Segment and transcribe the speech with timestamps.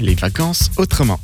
[0.00, 1.20] Les vacances autrement.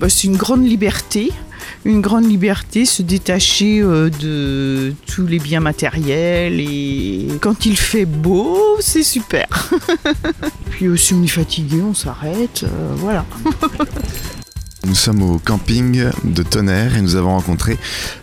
[0.00, 1.30] Bah, c'est une grande liberté.
[1.84, 8.04] Une grande liberté, se détacher euh, de tous les biens matériels et quand il fait
[8.04, 9.70] beau, c'est super.
[10.70, 13.24] Puis euh, si on est fatigué, on s'arrête, euh, voilà.
[14.84, 17.78] Nous sommes au camping de Tonnerre et nous avons rencontré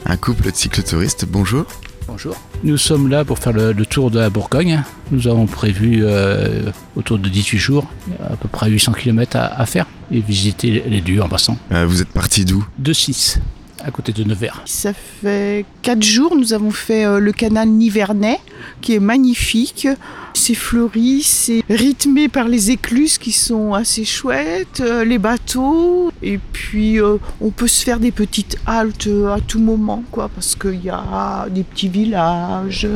[0.05, 1.26] un couple de cyclotouristes.
[1.26, 1.66] Bonjour.
[2.10, 2.36] Bonjour.
[2.64, 4.82] Nous sommes là pour faire le, le tour de la Bourgogne.
[5.12, 7.86] Nous avons prévu euh, autour de 18 jours,
[8.23, 11.58] à peu près 800 km à, à faire et visiter les- les lieux en passant.
[11.72, 12.66] Euh, vous êtes parti d'où?
[12.80, 13.40] De 6
[13.89, 14.61] à côté de Nevers.
[14.66, 18.39] Ça fait quatre jours, nous avons fait euh, le canal Nivernais,
[18.81, 19.88] qui est magnifique.
[20.35, 26.39] C'est fleuri, c'est rythmé par les écluses qui sont assez chouettes, euh, les bateaux, et
[26.53, 30.83] puis euh, on peut se faire des petites haltes à tout moment, quoi, parce qu'il
[30.83, 32.88] y a des petits villages.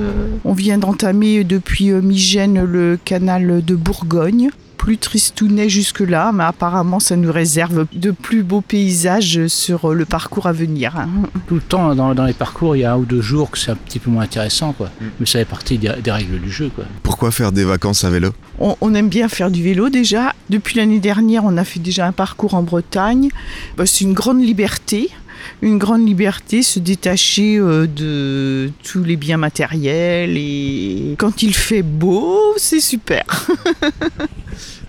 [0.46, 4.52] On vient d'entamer depuis Migène le canal de Bourgogne.
[4.84, 10.04] Plus tristounet jusque-là, mais apparemment ça nous réserve de plus beaux paysages sur euh, le
[10.04, 10.98] parcours à venir.
[10.98, 11.08] hein.
[11.48, 13.58] Tout le temps dans, dans les parcours, il y a un ou deux jours que
[13.58, 14.90] c'est un petit peu moins intéressant, quoi.
[15.22, 16.84] Mais ça fait partie des, des règles du jeu, quoi.
[17.02, 18.32] Pourquoi faire des vacances à vélo?
[18.60, 20.34] On, on aime bien faire du vélo déjà.
[20.50, 23.30] Depuis l'année dernière, on a fait déjà un parcours en Bretagne.
[23.78, 25.10] Bah, c'est une grande liberté.
[25.62, 31.82] Une grande liberté, se détacher euh, de tous les biens matériels et quand il fait
[31.84, 33.24] beau, c'est super.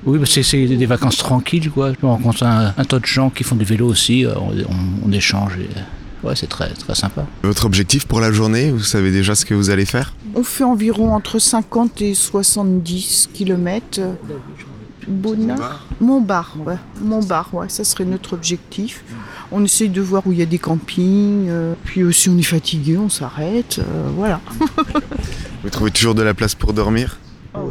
[0.04, 1.92] Oui, bah, c'est c'est des vacances tranquilles, quoi.
[2.00, 5.08] Je rencontre un, un tas de gens qui font du vélo aussi, euh, on, on-
[5.08, 5.52] on échange.
[5.58, 7.26] Et, ouais, c'est très, très sympa.
[7.42, 10.14] Votre objectif pour la journée Vous savez déjà ce que vous allez faire?
[10.34, 14.00] On fait environ entre 50 et 70 km.
[15.06, 16.76] Bonnard Montbar, ouais.
[17.02, 19.04] Montbar, ouais, ça serait notre objectif.
[19.52, 22.38] On essaye de voir où il y a des campings, euh, puis euh, si on
[22.38, 24.40] est fatigué, on s'arrête, euh, voilà.
[25.62, 27.18] Vous trouvez toujours de la place pour dormir?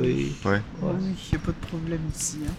[0.03, 0.33] Oui.
[0.45, 0.61] Ouais.
[0.81, 2.37] Oui, il n'y a pas de problème ici.
[2.47, 2.51] hein.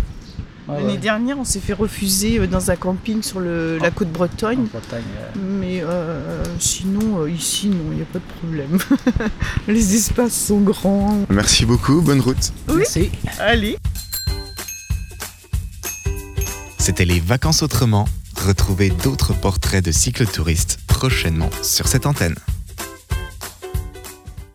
[0.66, 0.98] Ouais, L'année ouais.
[0.98, 4.64] dernière, on s'est fait refuser euh, dans un camping sur le- la côte Bretagne.
[4.72, 8.78] Bretagne, euh, Mais euh, sinon, euh, ici, non, il n'y a pas de problème.
[9.68, 11.26] Les espaces sont grands.
[11.28, 12.50] Merci beaucoup, bonne route.
[12.68, 12.76] Oui.
[12.78, 13.10] Merci.
[13.38, 13.76] Allez
[16.78, 18.06] C'était les vacances autrement.
[18.36, 22.34] Retrouvez d'autres portraits de cyclotouristes prochainement sur cette antenne.